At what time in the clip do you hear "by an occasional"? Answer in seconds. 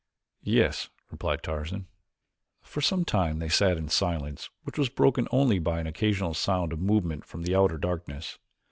5.59-6.33